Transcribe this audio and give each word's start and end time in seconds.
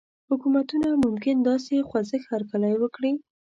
حکومتونه 0.29 0.87
ممکن 1.05 1.35
د 1.41 1.45
داسې 1.49 1.75
خوځښت 1.89 2.29
هرکلی 2.31 2.73
وکړي. 2.77 3.11